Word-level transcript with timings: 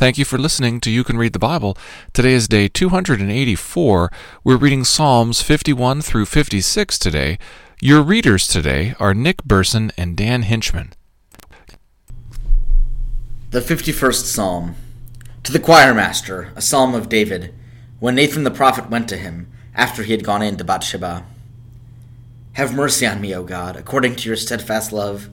Thank 0.00 0.16
you 0.16 0.24
for 0.24 0.38
listening 0.38 0.80
to 0.80 0.90
You 0.90 1.04
Can 1.04 1.18
Read 1.18 1.34
the 1.34 1.38
Bible. 1.38 1.76
Today 2.14 2.32
is 2.32 2.48
day 2.48 2.68
284. 2.68 4.10
We're 4.42 4.56
reading 4.56 4.82
Psalms 4.82 5.42
51 5.42 6.00
through 6.00 6.24
56 6.24 6.98
today. 6.98 7.38
Your 7.82 8.00
readers 8.00 8.48
today 8.48 8.94
are 8.98 9.12
Nick 9.12 9.44
Burson 9.44 9.92
and 9.98 10.16
Dan 10.16 10.44
Hinchman. 10.44 10.92
The 13.50 13.60
51st 13.60 14.24
Psalm. 14.24 14.74
To 15.42 15.52
the 15.52 15.58
choir 15.58 15.92
master, 15.92 16.50
a 16.56 16.62
psalm 16.62 16.94
of 16.94 17.10
David, 17.10 17.52
when 17.98 18.14
Nathan 18.14 18.44
the 18.44 18.50
prophet 18.50 18.88
went 18.88 19.06
to 19.10 19.18
him, 19.18 19.52
after 19.74 20.02
he 20.02 20.12
had 20.12 20.24
gone 20.24 20.40
in 20.40 20.56
to 20.56 20.64
Bathsheba. 20.64 21.26
Have 22.54 22.74
mercy 22.74 23.06
on 23.06 23.20
me, 23.20 23.34
O 23.34 23.42
God, 23.42 23.76
according 23.76 24.16
to 24.16 24.30
your 24.30 24.36
steadfast 24.36 24.94
love. 24.94 25.28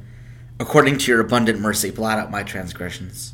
According 0.60 0.98
to 0.98 1.12
your 1.14 1.22
abundant 1.22 1.62
mercy, 1.62 1.90
blot 1.90 2.20
out 2.20 2.32
my 2.32 2.44
transgressions. 2.44 3.34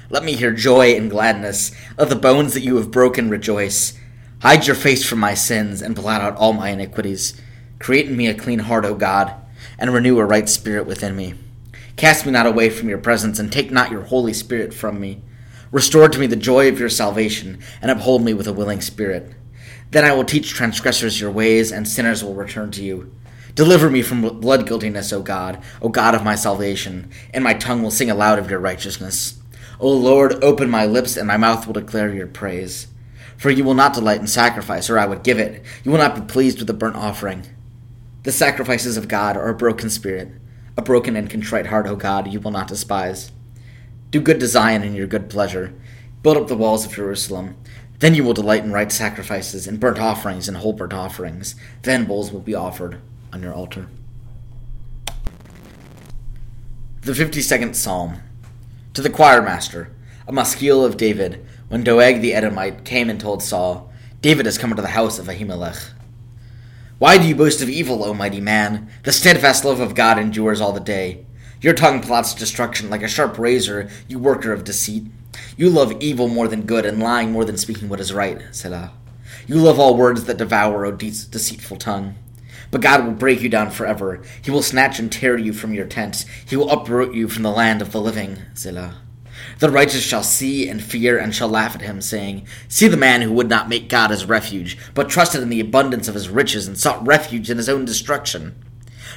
Let 0.11 0.25
me 0.25 0.33
hear 0.33 0.51
joy 0.51 0.97
and 0.97 1.09
gladness. 1.09 1.71
Let 1.97 2.09
the 2.09 2.17
bones 2.17 2.53
that 2.53 2.63
you 2.63 2.75
have 2.75 2.91
broken 2.91 3.29
rejoice. 3.29 3.97
Hide 4.41 4.67
your 4.67 4.75
face 4.75 5.07
from 5.07 5.19
my 5.19 5.33
sins, 5.33 5.81
and 5.81 5.95
blot 5.95 6.19
out 6.19 6.35
all 6.35 6.51
my 6.51 6.71
iniquities. 6.71 7.39
Create 7.79 8.07
in 8.07 8.17
me 8.17 8.27
a 8.27 8.33
clean 8.33 8.59
heart, 8.59 8.83
O 8.83 8.93
God, 8.93 9.33
and 9.79 9.93
renew 9.93 10.19
a 10.19 10.25
right 10.25 10.49
spirit 10.49 10.85
within 10.85 11.15
me. 11.15 11.35
Cast 11.95 12.25
me 12.25 12.33
not 12.33 12.45
away 12.45 12.69
from 12.69 12.89
your 12.89 12.97
presence, 12.97 13.39
and 13.39 13.49
take 13.49 13.71
not 13.71 13.89
your 13.89 14.01
Holy 14.01 14.33
Spirit 14.33 14.73
from 14.73 14.99
me. 14.99 15.21
Restore 15.71 16.09
to 16.09 16.19
me 16.19 16.27
the 16.27 16.35
joy 16.35 16.67
of 16.67 16.77
your 16.77 16.89
salvation, 16.89 17.59
and 17.81 17.89
uphold 17.89 18.21
me 18.21 18.33
with 18.33 18.47
a 18.47 18.53
willing 18.53 18.81
spirit. 18.81 19.31
Then 19.91 20.03
I 20.03 20.11
will 20.11 20.25
teach 20.25 20.49
transgressors 20.49 21.21
your 21.21 21.31
ways, 21.31 21.71
and 21.71 21.87
sinners 21.87 22.21
will 22.21 22.35
return 22.35 22.71
to 22.71 22.83
you. 22.83 23.15
Deliver 23.55 23.89
me 23.89 24.01
from 24.01 24.39
blood 24.41 24.67
guiltiness, 24.67 25.13
O 25.13 25.21
God, 25.21 25.63
O 25.81 25.87
God 25.87 26.15
of 26.15 26.25
my 26.25 26.35
salvation, 26.35 27.09
and 27.33 27.45
my 27.45 27.53
tongue 27.53 27.81
will 27.81 27.91
sing 27.91 28.11
aloud 28.11 28.39
of 28.39 28.49
your 28.49 28.59
righteousness. 28.59 29.40
O 29.81 29.91
Lord, 29.91 30.43
open 30.43 30.69
my 30.69 30.85
lips, 30.85 31.17
and 31.17 31.27
my 31.27 31.37
mouth 31.37 31.65
will 31.65 31.73
declare 31.73 32.13
your 32.13 32.27
praise. 32.27 32.85
For 33.35 33.49
you 33.49 33.63
will 33.63 33.73
not 33.73 33.95
delight 33.95 34.21
in 34.21 34.27
sacrifice, 34.27 34.91
or 34.91 34.99
I 34.99 35.07
would 35.07 35.23
give 35.23 35.39
it. 35.39 35.63
You 35.83 35.89
will 35.89 35.97
not 35.97 36.13
be 36.13 36.21
pleased 36.21 36.59
with 36.59 36.69
a 36.69 36.73
burnt 36.73 36.95
offering. 36.95 37.47
The 38.21 38.31
sacrifices 38.31 38.95
of 38.95 39.07
God 39.07 39.35
are 39.35 39.49
a 39.49 39.55
broken 39.55 39.89
spirit. 39.89 40.29
A 40.77 40.83
broken 40.83 41.15
and 41.15 41.27
contrite 41.27 41.65
heart, 41.65 41.87
O 41.87 41.95
God, 41.95 42.31
you 42.31 42.39
will 42.39 42.51
not 42.51 42.67
despise. 42.67 43.31
Do 44.11 44.21
good 44.21 44.39
to 44.41 44.47
Zion 44.47 44.83
in 44.83 44.93
your 44.93 45.07
good 45.07 45.31
pleasure. 45.31 45.73
Build 46.21 46.37
up 46.37 46.47
the 46.47 46.55
walls 46.55 46.85
of 46.85 46.93
Jerusalem. 46.93 47.55
Then 47.97 48.13
you 48.13 48.23
will 48.23 48.35
delight 48.35 48.63
in 48.63 48.71
right 48.71 48.91
sacrifices, 48.91 49.65
and 49.65 49.79
burnt 49.79 49.97
offerings, 49.97 50.47
and 50.47 50.57
whole 50.57 50.73
burnt 50.73 50.93
offerings. 50.93 51.55
Then 51.81 52.05
bulls 52.05 52.31
will 52.31 52.39
be 52.39 52.53
offered 52.53 53.01
on 53.33 53.41
your 53.41 53.55
altar. 53.55 53.87
The 57.01 57.13
52nd 57.13 57.73
Psalm. 57.73 58.21
To 58.95 59.01
the 59.01 59.09
choir 59.09 59.41
master, 59.41 59.89
a 60.27 60.33
maskil 60.33 60.83
of 60.83 60.97
David, 60.97 61.45
when 61.69 61.81
Doeg 61.81 62.19
the 62.19 62.33
Edomite 62.33 62.83
came 62.83 63.09
and 63.09 63.21
told 63.21 63.41
Saul, 63.41 63.89
David 64.21 64.45
has 64.45 64.57
come 64.57 64.71
into 64.71 64.81
the 64.81 64.89
house 64.89 65.17
of 65.17 65.27
Ahimelech. 65.27 65.91
Why 66.97 67.17
do 67.17 67.25
you 67.25 67.33
boast 67.33 67.61
of 67.61 67.69
evil, 67.69 68.03
O 68.03 68.13
mighty 68.13 68.41
man? 68.41 68.89
The 69.03 69.13
steadfast 69.13 69.63
love 69.63 69.79
of 69.79 69.95
God 69.95 70.19
endures 70.19 70.59
all 70.59 70.73
the 70.73 70.81
day. 70.81 71.25
Your 71.61 71.73
tongue 71.73 72.01
plots 72.01 72.33
destruction 72.33 72.89
like 72.89 73.01
a 73.01 73.07
sharp 73.07 73.39
razor, 73.39 73.89
you 74.09 74.19
worker 74.19 74.51
of 74.51 74.65
deceit. 74.65 75.05
You 75.55 75.69
love 75.69 76.01
evil 76.01 76.27
more 76.27 76.49
than 76.49 76.63
good, 76.63 76.85
and 76.85 76.99
lying 76.99 77.31
more 77.31 77.45
than 77.45 77.55
speaking 77.55 77.87
what 77.87 78.01
is 78.01 78.11
right, 78.11 78.41
Selah. 78.51 78.91
You 79.47 79.55
love 79.55 79.79
all 79.79 79.95
words 79.95 80.25
that 80.25 80.37
devour, 80.37 80.85
O 80.85 80.91
deceitful 80.91 81.77
tongue. 81.77 82.15
But 82.71 82.81
God 82.81 83.05
will 83.05 83.11
break 83.11 83.41
you 83.41 83.49
down 83.49 83.69
forever. 83.69 84.21
He 84.41 84.49
will 84.49 84.63
snatch 84.63 84.97
and 84.97 85.11
tear 85.11 85.37
you 85.37 85.51
from 85.53 85.73
your 85.73 85.85
tents. 85.85 86.25
He 86.47 86.55
will 86.55 86.69
uproot 86.69 87.13
you 87.13 87.27
from 87.27 87.43
the 87.43 87.51
land 87.51 87.81
of 87.81 87.91
the 87.91 88.01
living. 88.01 88.37
Selah. 88.53 88.95
The 89.59 89.69
righteous 89.69 90.01
shall 90.01 90.23
see 90.23 90.69
and 90.69 90.81
fear 90.81 91.17
and 91.17 91.35
shall 91.35 91.49
laugh 91.49 91.75
at 91.75 91.81
him, 91.81 92.01
saying, 92.01 92.47
See 92.67 92.87
the 92.87 92.97
man 92.97 93.21
who 93.21 93.31
would 93.33 93.49
not 93.49 93.69
make 93.69 93.89
God 93.89 94.09
his 94.09 94.25
refuge, 94.25 94.77
but 94.93 95.09
trusted 95.09 95.41
in 95.41 95.49
the 95.49 95.59
abundance 95.59 96.07
of 96.07 96.15
his 96.15 96.29
riches 96.29 96.67
and 96.67 96.77
sought 96.77 97.05
refuge 97.05 97.49
in 97.49 97.57
his 97.57 97.69
own 97.69 97.85
destruction. 97.85 98.55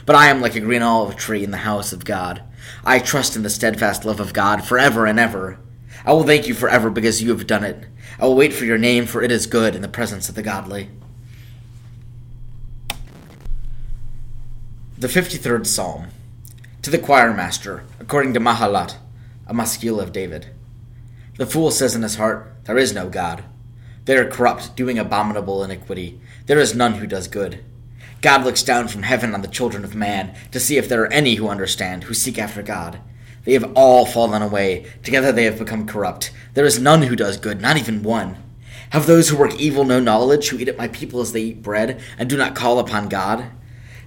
But 0.06 0.16
I 0.16 0.28
am 0.28 0.40
like 0.40 0.54
a 0.54 0.60
green 0.60 0.82
olive 0.82 1.16
tree 1.16 1.44
in 1.44 1.50
the 1.50 1.58
house 1.58 1.92
of 1.92 2.04
God. 2.04 2.42
I 2.84 2.98
trust 2.98 3.36
in 3.36 3.42
the 3.42 3.50
steadfast 3.50 4.04
love 4.04 4.20
of 4.20 4.32
God 4.32 4.64
forever 4.64 5.06
and 5.06 5.20
ever. 5.20 5.58
I 6.04 6.12
will 6.12 6.24
thank 6.24 6.48
you 6.48 6.54
forever 6.54 6.90
because 6.90 7.22
you 7.22 7.30
have 7.30 7.46
done 7.46 7.64
it. 7.64 7.86
I 8.18 8.26
will 8.26 8.36
wait 8.36 8.52
for 8.52 8.64
your 8.64 8.78
name, 8.78 9.06
for 9.06 9.22
it 9.22 9.32
is 9.32 9.46
good 9.46 9.74
in 9.74 9.82
the 9.82 9.88
presence 9.88 10.28
of 10.28 10.34
the 10.34 10.42
godly. 10.42 10.90
The 14.96 15.08
53rd 15.08 15.66
Psalm. 15.66 16.06
To 16.82 16.90
the 16.90 17.00
choir 17.00 17.34
master, 17.34 17.82
according 17.98 18.32
to 18.34 18.40
Mahalath, 18.40 18.94
a 19.44 19.52
maskil 19.52 19.98
of 19.98 20.12
David. 20.12 20.50
The 21.36 21.46
fool 21.46 21.72
says 21.72 21.96
in 21.96 22.02
his 22.02 22.14
heart, 22.14 22.54
There 22.62 22.78
is 22.78 22.94
no 22.94 23.08
God. 23.08 23.42
They 24.04 24.16
are 24.16 24.30
corrupt, 24.30 24.76
doing 24.76 24.96
abominable 24.96 25.64
iniquity. 25.64 26.20
There 26.46 26.60
is 26.60 26.76
none 26.76 26.94
who 26.94 27.08
does 27.08 27.26
good. 27.26 27.64
God 28.22 28.44
looks 28.44 28.62
down 28.62 28.86
from 28.86 29.02
heaven 29.02 29.34
on 29.34 29.42
the 29.42 29.48
children 29.48 29.82
of 29.82 29.96
man 29.96 30.32
to 30.52 30.60
see 30.60 30.76
if 30.76 30.88
there 30.88 31.02
are 31.02 31.12
any 31.12 31.34
who 31.34 31.48
understand, 31.48 32.04
who 32.04 32.14
seek 32.14 32.38
after 32.38 32.62
God. 32.62 33.00
They 33.42 33.54
have 33.54 33.72
all 33.74 34.06
fallen 34.06 34.42
away. 34.42 34.86
Together 35.02 35.32
they 35.32 35.44
have 35.44 35.58
become 35.58 35.88
corrupt. 35.88 36.30
There 36.54 36.66
is 36.66 36.78
none 36.78 37.02
who 37.02 37.16
does 37.16 37.36
good, 37.36 37.60
not 37.60 37.76
even 37.76 38.04
one. 38.04 38.36
Have 38.90 39.06
those 39.06 39.28
who 39.28 39.36
work 39.36 39.56
evil 39.56 39.82
no 39.82 39.98
knowledge, 39.98 40.50
who 40.50 40.58
eat 40.60 40.68
at 40.68 40.78
my 40.78 40.86
people 40.86 41.20
as 41.20 41.32
they 41.32 41.42
eat 41.42 41.62
bread, 41.62 42.00
and 42.16 42.30
do 42.30 42.36
not 42.36 42.54
call 42.54 42.78
upon 42.78 43.08
God? 43.08 43.50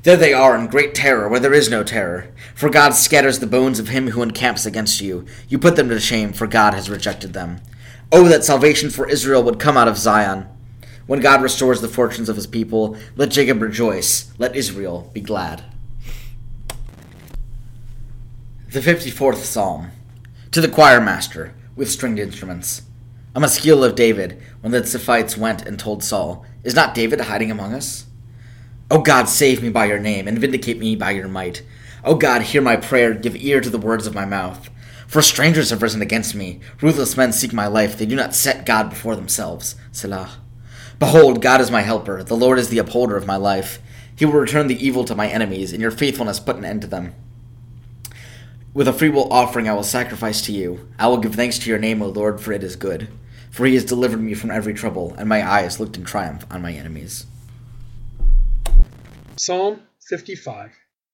There 0.08 0.16
they 0.16 0.32
are 0.32 0.58
in 0.58 0.68
great 0.68 0.96
terror 0.96 1.28
where 1.28 1.42
there 1.42 1.54
is 1.54 1.70
no 1.70 1.84
terror. 1.84 2.30
For 2.56 2.70
God 2.70 2.92
scatters 2.92 3.40
the 3.40 3.46
bones 3.46 3.78
of 3.78 3.90
him 3.90 4.12
who 4.12 4.22
encamps 4.22 4.66
against 4.66 5.02
you. 5.02 5.26
You 5.50 5.60
put 5.60 5.76
them 5.76 5.90
to 5.90 6.00
shame, 6.00 6.32
for 6.32 6.48
God 6.48 6.74
has 6.74 6.90
rejected 6.90 7.34
them. 7.34 7.60
Oh, 8.10 8.24
that 8.30 8.46
salvation 8.46 8.90
for 8.90 9.10
Israel 9.10 9.44
would 9.44 9.60
come 9.60 9.76
out 9.76 9.90
of 9.90 9.98
Zion. 9.98 10.48
When 11.08 11.20
God 11.20 11.42
restores 11.42 11.82
the 11.82 11.90
fortunes 11.90 12.30
of 12.30 12.38
his 12.38 12.48
people, 12.48 12.96
let 13.18 13.32
Jacob 13.32 13.62
rejoice, 13.62 14.32
let 14.38 14.56
Israel 14.56 15.12
be 15.14 15.20
glad. 15.20 15.66
The 18.72 18.80
54th 18.80 19.44
Psalm. 19.44 19.92
To 20.52 20.62
the 20.62 20.70
choir 20.70 21.02
master, 21.02 21.54
with 21.76 21.92
stringed 21.92 22.20
instruments. 22.20 22.84
A 23.36 23.42
maskil 23.42 23.84
of 23.84 23.96
David, 23.96 24.42
when 24.62 24.72
the 24.72 24.80
Ziphites 24.84 25.38
went 25.38 25.68
and 25.68 25.78
told 25.78 26.02
Saul, 26.02 26.46
Is 26.64 26.74
not 26.74 26.96
David 26.96 27.20
hiding 27.20 27.52
among 27.52 27.74
us? 27.74 28.06
O 28.90 29.02
God, 29.02 29.28
save 29.28 29.62
me 29.62 29.70
by 29.70 29.86
your 29.86 30.00
name, 30.00 30.28
and 30.28 30.40
vindicate 30.40 30.80
me 30.80 30.96
by 30.96 31.12
your 31.12 31.28
might. 31.28 31.62
O 32.06 32.16
God, 32.16 32.42
hear 32.42 32.62
my 32.62 32.78
prayer, 32.78 33.14
give 33.14 33.36
ear 33.36 33.60
to 33.60 33.70
the 33.70 33.78
words 33.78 34.08
of 34.08 34.16
my 34.16 34.24
mouth. 34.24 34.70
For 35.08 35.22
strangers 35.22 35.72
have 35.72 35.82
risen 35.82 36.02
against 36.02 36.36
me, 36.36 36.62
ruthless 36.82 37.18
men 37.18 37.34
seek 37.34 37.52
my 37.52 37.68
life, 37.68 37.98
they 37.98 38.06
do 38.06 38.16
not 38.16 38.34
set 38.34 38.66
God 38.66 38.90
before 38.90 39.16
themselves. 39.16 39.76
Selah. 39.92 40.38
Behold, 41.00 41.42
God 41.42 41.60
is 41.60 41.70
my 41.70 41.82
helper, 41.82 42.24
the 42.24 42.36
Lord 42.36 42.60
is 42.60 42.70
the 42.70 42.78
upholder 42.78 43.18
of 43.18 43.28
my 43.28 43.36
life. 43.36 43.80
He 44.16 44.26
will 44.26 44.34
return 44.34 44.68
the 44.68 44.86
evil 44.86 45.04
to 45.04 45.16
my 45.16 45.28
enemies, 45.28 45.74
and 45.74 45.82
your 45.82 45.92
faithfulness 45.92 46.40
put 46.40 46.56
an 46.56 46.66
end 46.66 46.82
to 46.82 46.88
them. 46.88 47.14
With 48.74 48.88
a 48.88 48.94
freewill 48.94 49.32
offering 49.32 49.68
I 49.68 49.74
will 49.74 49.84
sacrifice 49.84 50.42
to 50.44 50.54
you. 50.54 50.88
I 50.98 51.08
will 51.08 51.18
give 51.18 51.36
thanks 51.36 51.60
to 51.60 51.70
your 51.70 51.80
name, 51.80 52.02
O 52.02 52.08
Lord, 52.08 52.40
for 52.40 52.54
it 52.54 52.64
is 52.64 52.76
good. 52.76 53.10
For 53.52 53.66
he 53.66 53.74
has 53.74 53.84
delivered 53.84 54.22
me 54.22 54.34
from 54.34 54.52
every 54.52 54.74
trouble, 54.74 55.14
and 55.18 55.28
my 55.28 55.46
eyes 55.46 55.80
looked 55.80 55.98
in 55.98 56.06
triumph 56.06 56.46
on 56.50 56.62
my 56.62 56.74
enemies. 56.74 57.26
Psalm 59.40 59.88
55 60.10 60.72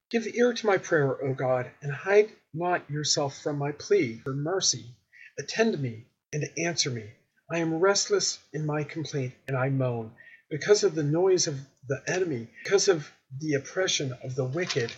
Give 0.10 0.26
ear 0.28 0.54
to 0.54 0.66
my 0.66 0.78
prayer, 0.78 1.22
O 1.22 1.34
God, 1.34 1.70
and 1.82 1.92
hide 1.92 2.32
not 2.54 2.90
yourself 2.90 3.42
from 3.44 3.58
my 3.58 3.74
plea 3.74 4.22
for 4.24 4.34
mercy. 4.34 4.96
Attend 5.38 5.82
me 5.82 6.06
and 6.32 6.50
answer 6.58 6.90
me. 6.90 7.12
I 7.52 7.58
am 7.58 7.80
restless 7.80 8.40
in 8.54 8.66
my 8.66 8.86
complaint, 8.86 9.34
and 9.46 9.58
I 9.58 9.68
moan 9.68 10.14
because 10.50 10.86
of 10.86 10.96
the 10.96 11.04
noise 11.04 11.48
of 11.48 11.60
the 11.90 12.02
enemy, 12.08 12.48
because 12.64 12.88
of 12.88 13.12
the 13.42 13.56
oppression 13.56 14.14
of 14.24 14.36
the 14.36 14.46
wicked. 14.46 14.94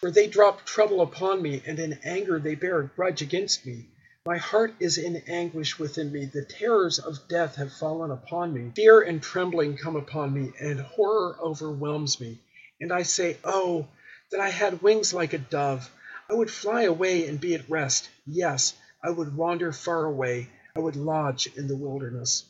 For 0.00 0.10
they 0.10 0.26
drop 0.26 0.66
trouble 0.66 1.00
upon 1.00 1.40
me, 1.40 1.62
and 1.64 1.78
in 1.78 1.98
anger 2.04 2.38
they 2.38 2.54
bear 2.54 2.80
a 2.80 2.88
grudge 2.88 3.22
against 3.22 3.64
me. 3.64 3.88
My 4.26 4.36
heart 4.36 4.74
is 4.78 4.98
in 4.98 5.16
anguish 5.26 5.78
within 5.78 6.12
me. 6.12 6.26
The 6.26 6.44
terrors 6.44 6.98
of 6.98 7.28
death 7.28 7.56
have 7.56 7.72
fallen 7.72 8.10
upon 8.10 8.52
me. 8.52 8.72
Fear 8.76 9.00
and 9.00 9.22
trembling 9.22 9.78
come 9.78 9.96
upon 9.96 10.34
me, 10.34 10.52
and 10.60 10.80
horror 10.80 11.38
overwhelms 11.40 12.20
me. 12.20 12.38
And 12.80 12.92
I 12.92 13.02
say, 13.02 13.38
Oh, 13.42 13.88
that 14.30 14.40
I 14.40 14.50
had 14.50 14.82
wings 14.82 15.12
like 15.12 15.32
a 15.32 15.38
dove! 15.38 15.90
I 16.30 16.34
would 16.34 16.50
fly 16.50 16.82
away 16.82 17.26
and 17.26 17.40
be 17.40 17.54
at 17.54 17.68
rest. 17.68 18.08
Yes, 18.24 18.74
I 19.02 19.10
would 19.10 19.36
wander 19.36 19.72
far 19.72 20.04
away. 20.04 20.48
I 20.76 20.80
would 20.80 20.94
lodge 20.94 21.48
in 21.56 21.66
the 21.66 21.76
wilderness. 21.76 22.44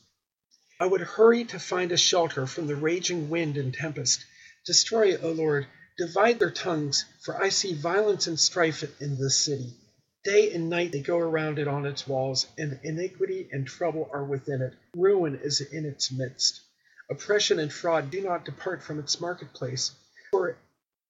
I 0.79 0.87
would 0.87 1.01
hurry 1.01 1.45
to 1.47 1.59
find 1.59 1.93
a 1.93 1.97
shelter 1.97 2.47
from 2.47 2.67
the 2.67 2.77
raging 2.77 3.31
wind 3.31 3.57
and 3.57 3.73
tempest. 3.73 4.25
Destroy, 4.67 5.17
O 5.17 5.31
Lord, 5.33 5.67
divide 5.97 6.39
their 6.39 6.51
tongues, 6.51 7.07
for 7.23 7.43
I 7.43 7.49
see 7.49 7.73
violence 7.73 8.27
and 8.27 8.39
strife 8.39 8.85
in 9.01 9.19
this 9.19 9.41
city. 9.41 9.73
Day 10.25 10.53
and 10.53 10.69
night 10.69 10.93
they 10.93 11.01
go 11.01 11.17
around 11.17 11.59
it 11.59 11.69
on 11.69 11.87
its 11.87 12.07
walls, 12.07 12.47
and 12.59 12.79
iniquity 12.83 13.49
and 13.51 13.67
trouble 13.67 14.11
are 14.13 14.25
within 14.25 14.61
it. 14.61 14.75
Ruin 14.95 15.41
is 15.43 15.63
in 15.63 15.87
its 15.87 16.13
midst. 16.13 16.61
Oppression 17.11 17.59
and 17.59 17.73
fraud 17.73 18.11
do 18.11 18.21
not 18.21 18.45
depart 18.45 18.83
from 18.83 18.99
its 18.99 19.21
marketplace. 19.21 19.93
For 20.31 20.59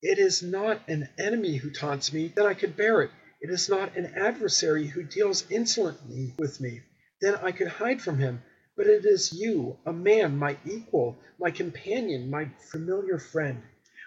it 0.01 0.19
is 0.19 0.43
not 0.45 0.89
an 0.89 1.09
enemy 1.19 1.57
who 1.57 1.71
taunts 1.71 2.13
me, 2.13 2.33
then 2.37 2.47
I 2.47 2.55
could 2.55 2.77
bear 2.77 3.03
it. 3.03 3.11
It 3.41 3.51
is 3.51 3.69
not 3.69 3.97
an 3.97 4.15
adversary 4.15 4.87
who 4.87 5.03
deals 5.03 5.51
insolently 5.51 6.35
with 6.39 6.61
me, 6.61 6.83
then 7.21 7.35
I 7.37 7.51
could 7.51 7.67
hide 7.67 8.01
from 8.01 8.19
him. 8.19 8.43
But 8.77 8.87
it 8.87 9.05
is 9.05 9.33
you, 9.33 9.77
a 9.85 9.93
man, 9.93 10.37
my 10.37 10.57
equal, 10.65 11.19
my 11.39 11.51
companion, 11.51 12.31
my 12.31 12.51
familiar 12.71 13.19
friend. 13.19 13.63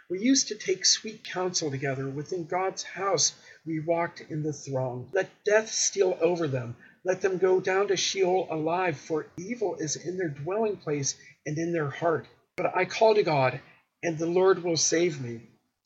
We 0.09 0.19
used 0.19 0.47
to 0.47 0.55
take 0.55 0.85
sweet 0.85 1.25
counsel 1.25 1.71
together. 1.71 2.09
Within 2.09 2.45
God's 2.45 2.83
house 2.83 3.33
we 3.65 3.79
walked 3.81 4.21
in 4.29 4.43
the 4.43 4.53
throng. 4.53 5.09
Let 5.13 5.29
death 5.43 5.69
steal 5.69 6.17
over 6.21 6.47
them. 6.47 6.77
Let 7.03 7.19
them 7.21 7.37
go 7.37 7.59
down 7.59 7.87
to 7.89 7.97
Sheol 7.97 8.47
alive, 8.49 8.97
for 8.97 9.27
evil 9.37 9.75
is 9.75 9.97
in 9.97 10.17
their 10.17 10.29
dwelling 10.29 10.77
place 10.77 11.15
and 11.45 11.57
in 11.57 11.73
their 11.73 11.89
heart. 11.89 12.27
But 12.55 12.75
I 12.75 12.85
call 12.85 13.15
to 13.15 13.23
God, 13.23 13.59
and 14.03 14.17
the 14.17 14.25
Lord 14.25 14.63
will 14.63 14.77
save 14.77 15.21
me. 15.21 15.41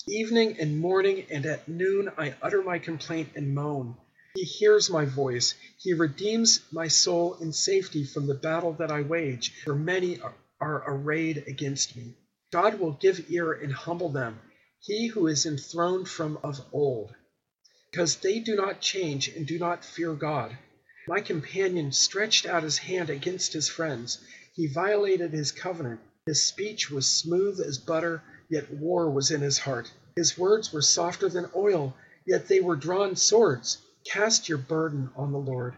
Evening 0.08 0.58
and 0.60 0.78
morning 0.80 1.26
and 1.32 1.46
at 1.46 1.68
noon 1.68 2.12
I 2.18 2.36
utter 2.42 2.62
my 2.62 2.80
complaint 2.80 3.30
and 3.36 3.54
moan. 3.54 3.98
He 4.36 4.44
hears 4.44 4.90
my 4.90 5.06
voice. 5.06 5.56
He 5.80 5.94
redeems 5.94 6.62
my 6.72 6.88
soul 6.88 7.36
in 7.36 7.54
safety 7.54 8.04
from 8.04 8.28
the 8.28 8.34
battle 8.34 8.74
that 8.74 8.92
I 8.92 9.02
wage, 9.02 9.54
for 9.64 9.76
many 9.76 10.20
are 10.60 10.84
arrayed 10.88 11.44
against 11.48 11.96
me. 11.96 12.14
God 12.52 12.80
will 12.80 12.92
give 12.92 13.30
ear 13.32 13.52
and 13.52 13.74
humble 13.74 14.10
them, 14.10 14.40
he 14.80 15.08
who 15.08 15.28
is 15.28 15.46
enthroned 15.46 16.08
from 16.08 16.38
of 16.44 16.62
old, 16.72 17.14
because 17.92 18.18
they 18.18 18.40
do 18.40 18.56
not 18.56 18.82
change 18.82 19.28
and 19.30 19.46
do 19.48 19.58
not 19.58 19.84
fear 19.84 20.14
God. 20.14 20.58
My 21.08 21.22
companion 21.22 21.92
stretched 21.92 22.46
out 22.46 22.64
his 22.64 22.78
hand 22.78 23.10
against 23.10 23.54
his 23.54 23.68
friends. 23.68 24.20
He 24.54 24.68
violated 24.68 25.32
his 25.32 25.52
covenant. 25.52 26.00
His 26.26 26.44
speech 26.44 26.90
was 26.90 27.06
smooth 27.06 27.62
as 27.62 27.78
butter, 27.78 28.24
yet 28.50 28.74
war 28.74 29.12
was 29.12 29.30
in 29.30 29.42
his 29.42 29.60
heart. 29.60 29.92
His 30.16 30.36
words 30.40 30.74
were 30.74 30.82
softer 30.82 31.30
than 31.30 31.52
oil, 31.56 31.96
yet 32.26 32.48
they 32.48 32.62
were 32.62 32.76
drawn 32.76 33.16
swords. 33.16 33.78
Cast 34.08 34.50
your 34.50 34.58
burden 34.58 35.12
on 35.16 35.32
the 35.32 35.38
Lord, 35.38 35.76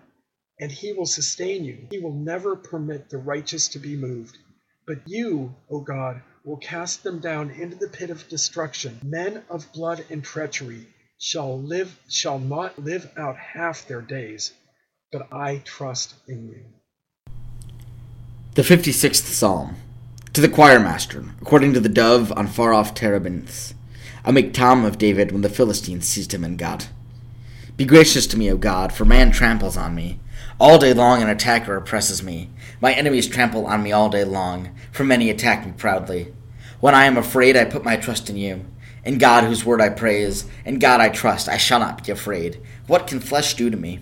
and 0.57 0.71
he 0.71 0.93
will 0.93 1.05
sustain 1.05 1.65
you. 1.65 1.87
He 1.91 1.99
will 1.99 2.13
never 2.13 2.55
permit 2.55 3.09
the 3.09 3.17
righteous 3.17 3.67
to 3.69 3.79
be 3.79 3.97
moved. 3.97 4.37
But 4.85 4.99
you, 5.05 5.53
O 5.69 5.81
God, 5.81 6.21
will 6.45 6.57
cast 6.57 7.03
them 7.03 7.19
down 7.19 7.49
into 7.49 7.75
the 7.75 7.89
pit 7.89 8.09
of 8.09 8.29
destruction. 8.29 9.01
Men 9.03 9.43
of 9.49 9.73
blood 9.73 10.05
and 10.09 10.23
treachery 10.23 10.87
shall 11.19 11.59
live 11.59 11.99
shall 12.07 12.39
not 12.39 12.79
live 12.79 13.11
out 13.17 13.35
half 13.35 13.85
their 13.85 14.01
days. 14.01 14.53
But 15.11 15.27
I 15.33 15.57
trust 15.65 16.13
in 16.25 16.47
you. 16.47 16.63
The 18.55 18.61
56th 18.61 19.25
Psalm. 19.25 19.75
To 20.37 20.41
the 20.41 20.49
choir 20.49 20.79
master, 20.79 21.25
according 21.41 21.73
to 21.73 21.79
the 21.79 21.89
dove 21.89 22.31
on 22.33 22.45
far 22.45 22.71
off 22.71 22.93
terebinths, 22.93 23.73
a 24.23 24.49
tom 24.51 24.85
of 24.85 24.99
David 24.99 25.31
when 25.31 25.41
the 25.41 25.49
Philistines 25.49 26.07
seized 26.07 26.31
him 26.31 26.43
in 26.43 26.57
Gath. 26.57 26.93
Be 27.75 27.85
gracious 27.85 28.27
to 28.27 28.37
me, 28.37 28.51
O 28.51 28.55
God, 28.55 28.93
for 28.93 29.03
man 29.03 29.31
tramples 29.31 29.75
on 29.75 29.95
me. 29.95 30.19
All 30.59 30.77
day 30.77 30.93
long 30.93 31.23
an 31.23 31.27
attacker 31.27 31.75
oppresses 31.75 32.21
me. 32.21 32.51
My 32.79 32.93
enemies 32.93 33.27
trample 33.27 33.65
on 33.65 33.81
me 33.81 33.91
all 33.91 34.09
day 34.09 34.23
long, 34.25 34.75
for 34.91 35.03
many 35.03 35.31
attack 35.31 35.65
me 35.65 35.73
proudly. 35.75 36.31
When 36.81 36.93
I 36.93 37.05
am 37.05 37.17
afraid, 37.17 37.57
I 37.57 37.65
put 37.65 37.83
my 37.83 37.97
trust 37.97 38.29
in 38.29 38.37
you. 38.37 38.63
In 39.03 39.17
God, 39.17 39.43
whose 39.43 39.65
word 39.65 39.81
I 39.81 39.89
praise, 39.89 40.45
in 40.63 40.77
God 40.77 41.01
I 41.01 41.09
trust, 41.09 41.49
I 41.49 41.57
shall 41.57 41.79
not 41.79 42.05
be 42.05 42.11
afraid. 42.11 42.61
What 42.85 43.07
can 43.07 43.21
flesh 43.21 43.55
do 43.55 43.71
to 43.71 43.77
me? 43.77 44.01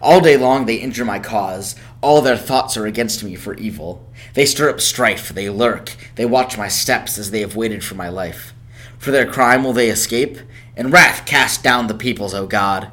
All 0.00 0.20
day 0.20 0.36
long 0.36 0.66
they 0.66 0.76
injure 0.76 1.04
my 1.04 1.18
cause. 1.18 1.74
All 2.00 2.20
their 2.20 2.36
thoughts 2.36 2.76
are 2.76 2.86
against 2.86 3.24
me 3.24 3.34
for 3.34 3.54
evil. 3.54 4.08
They 4.34 4.46
stir 4.46 4.70
up 4.70 4.80
strife, 4.80 5.30
they 5.30 5.48
lurk, 5.48 5.96
they 6.16 6.26
watch 6.26 6.58
my 6.58 6.68
steps 6.68 7.18
as 7.18 7.30
they 7.30 7.40
have 7.40 7.56
waited 7.56 7.82
for 7.82 7.94
my 7.94 8.08
life. 8.08 8.52
For 8.98 9.10
their 9.10 9.30
crime 9.30 9.64
will 9.64 9.72
they 9.72 9.88
escape? 9.90 10.38
In 10.76 10.90
wrath 10.90 11.24
cast 11.26 11.62
down 11.62 11.86
the 11.86 11.94
peoples, 11.94 12.34
O 12.34 12.46
God. 12.46 12.90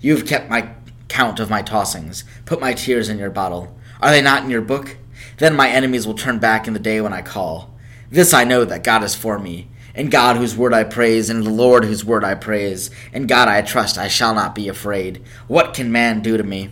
You 0.00 0.16
have 0.16 0.26
kept 0.26 0.48
my 0.48 0.70
count 1.08 1.40
of 1.40 1.50
my 1.50 1.62
tossings, 1.62 2.24
put 2.44 2.60
my 2.60 2.72
tears 2.72 3.08
in 3.08 3.18
your 3.18 3.30
bottle. 3.30 3.76
Are 4.00 4.10
they 4.10 4.22
not 4.22 4.44
in 4.44 4.50
your 4.50 4.62
book? 4.62 4.96
Then 5.38 5.56
my 5.56 5.68
enemies 5.68 6.06
will 6.06 6.14
turn 6.14 6.38
back 6.38 6.66
in 6.66 6.74
the 6.74 6.78
day 6.78 7.00
when 7.00 7.12
I 7.12 7.22
call. 7.22 7.74
This 8.10 8.32
I 8.32 8.44
know 8.44 8.64
that 8.64 8.84
God 8.84 9.02
is 9.04 9.14
for 9.14 9.38
me. 9.38 9.68
In 9.94 10.10
God 10.10 10.36
whose 10.36 10.56
word 10.56 10.72
I 10.72 10.84
praise, 10.84 11.28
and 11.30 11.44
the 11.44 11.50
Lord 11.50 11.84
whose 11.84 12.04
word 12.04 12.24
I 12.24 12.34
praise. 12.34 12.90
In 13.12 13.26
God 13.26 13.48
I 13.48 13.62
trust, 13.62 13.98
I 13.98 14.08
shall 14.08 14.34
not 14.34 14.54
be 14.54 14.68
afraid. 14.68 15.22
What 15.46 15.74
can 15.74 15.90
man 15.90 16.22
do 16.22 16.36
to 16.36 16.44
me? 16.44 16.70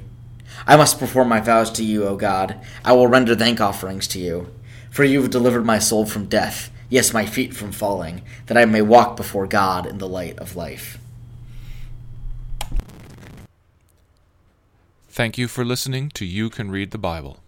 I 0.66 0.76
must 0.76 0.98
perform 0.98 1.28
my 1.28 1.40
vows 1.40 1.70
to 1.72 1.84
you, 1.84 2.04
O 2.04 2.16
God. 2.16 2.60
I 2.84 2.92
will 2.92 3.06
render 3.06 3.34
thank 3.34 3.60
offerings 3.60 4.06
to 4.08 4.18
you. 4.18 4.50
For 4.90 5.04
you 5.04 5.20
have 5.22 5.30
delivered 5.30 5.64
my 5.64 5.78
soul 5.78 6.06
from 6.06 6.26
death, 6.26 6.70
yes, 6.88 7.12
my 7.12 7.26
feet 7.26 7.54
from 7.54 7.72
falling, 7.72 8.22
that 8.46 8.56
I 8.56 8.64
may 8.64 8.82
walk 8.82 9.16
before 9.16 9.46
God 9.46 9.86
in 9.86 9.98
the 9.98 10.08
light 10.08 10.38
of 10.38 10.56
life. 10.56 10.98
Thank 15.08 15.38
you 15.38 15.48
for 15.48 15.64
listening 15.64 16.10
to 16.10 16.24
You 16.24 16.50
Can 16.50 16.70
Read 16.70 16.90
the 16.90 16.98
Bible. 16.98 17.40